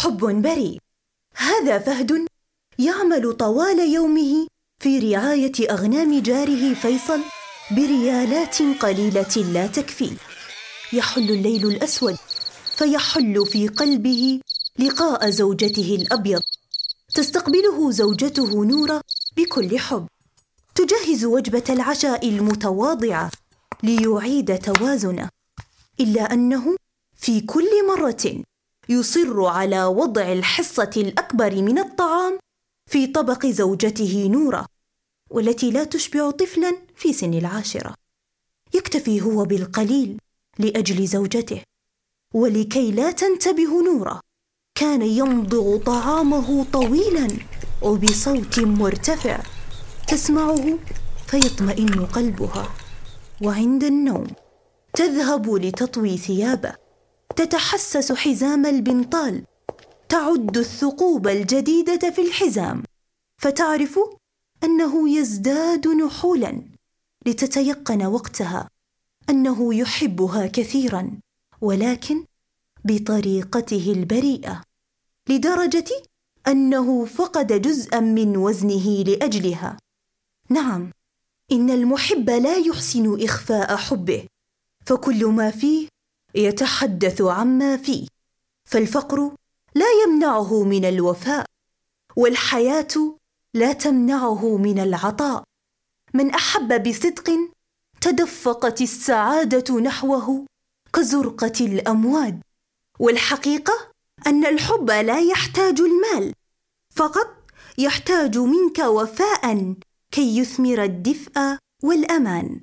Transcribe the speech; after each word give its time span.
حب 0.00 0.42
بريء. 0.42 0.78
هذا 1.36 1.78
فهد 1.78 2.26
يعمل 2.78 3.32
طوال 3.32 3.92
يومه 3.92 4.46
في 4.78 4.98
رعاية 4.98 5.52
أغنام 5.70 6.22
جاره 6.22 6.74
فيصل 6.74 7.20
بريالات 7.70 8.62
قليلة 8.62 9.36
لا 9.36 9.66
تكفيه 9.66 10.16
يحل 10.92 11.30
الليل 11.30 11.66
الأسود 11.66 12.16
فيحل 12.76 13.46
في 13.46 13.68
قلبه 13.68 14.40
لقاء 14.78 15.30
زوجته 15.30 15.96
الأبيض. 16.00 16.40
تستقبله 17.14 17.90
زوجته 17.90 18.64
نورة 18.64 19.00
بكل 19.36 19.78
حب. 19.78 20.06
تجهز 20.74 21.24
وجبة 21.24 21.64
العشاء 21.68 22.28
المتواضعة 22.28 23.30
ليعيد 23.82 24.58
توازنه. 24.58 25.28
إلا 26.00 26.32
أنه 26.32 26.76
في 27.16 27.40
كل 27.40 27.86
مرة 27.88 28.42
يصر 28.90 29.44
على 29.44 29.84
وضع 29.84 30.32
الحصة 30.32 30.90
الأكبر 30.96 31.62
من 31.62 31.78
الطعام 31.78 32.38
في 32.86 33.06
طبق 33.06 33.46
زوجته 33.46 34.28
نورة 34.32 34.66
والتي 35.30 35.70
لا 35.70 35.84
تشبع 35.84 36.30
طفلا 36.30 36.76
في 36.96 37.12
سن 37.12 37.34
العاشرة. 37.34 37.94
يكتفي 38.74 39.22
هو 39.22 39.44
بالقليل 39.44 40.18
لأجل 40.58 41.06
زوجته 41.06 41.62
ولكي 42.34 42.90
لا 42.90 43.10
تنتبه 43.10 43.82
نورة. 43.82 44.20
كان 44.74 45.02
يمضغ 45.02 45.76
طعامه 45.76 46.64
طويلا 46.72 47.28
وبصوت 47.82 48.60
مرتفع 48.60 49.40
تسمعه 50.08 50.78
فيطمئن 51.26 52.06
قلبها. 52.06 52.74
وعند 53.42 53.84
النوم 53.84 54.26
تذهب 54.94 55.54
لتطوي 55.54 56.16
ثيابه. 56.16 56.89
تتحسس 57.40 58.12
حزام 58.12 58.66
البنطال. 58.66 59.44
تعد 60.08 60.58
الثقوب 60.58 61.28
الجديدة 61.28 62.10
في 62.10 62.20
الحزام. 62.20 62.82
فتعرف 63.38 63.98
أنه 64.64 65.18
يزداد 65.18 65.88
نحولا 65.88 66.62
لتتيقن 67.26 68.06
وقتها 68.06 68.68
أنه 69.30 69.74
يحبها 69.74 70.46
كثيرا 70.46 71.20
ولكن 71.60 72.24
بطريقته 72.84 73.92
البريئة 73.92 74.62
لدرجة 75.28 75.88
أنه 76.48 77.04
فقد 77.04 77.62
جزءا 77.62 78.00
من 78.00 78.36
وزنه 78.36 79.02
لأجلها. 79.02 79.78
نعم 80.50 80.90
إن 81.52 81.70
المحب 81.70 82.30
لا 82.30 82.56
يحسن 82.56 83.24
إخفاء 83.24 83.76
حبه 83.76 84.26
فكل 84.86 85.26
ما 85.26 85.50
فيه 85.50 85.88
يتحدث 86.34 87.22
عما 87.22 87.76
فيه 87.76 88.06
فالفقر 88.64 89.34
لا 89.74 89.86
يمنعه 90.04 90.64
من 90.64 90.84
الوفاء 90.84 91.46
والحياة 92.16 93.16
لا 93.54 93.72
تمنعه 93.72 94.56
من 94.56 94.78
العطاء. 94.78 95.42
من 96.14 96.30
أحب 96.30 96.88
بصدق 96.88 97.30
تدفقت 98.00 98.80
السعادة 98.80 99.80
نحوه 99.80 100.46
كزرقة 100.92 101.52
الامواد 101.60 102.40
والحقيقة 102.98 103.92
أن 104.26 104.46
الحب 104.46 104.90
لا 104.90 105.20
يحتاج 105.20 105.80
المال 105.80 106.32
فقط 106.96 107.26
يحتاج 107.78 108.38
منك 108.38 108.78
وفاء 108.78 109.74
كي 110.10 110.38
يثمر 110.38 110.84
الدفء 110.84 111.58
والأمان. 111.82 112.60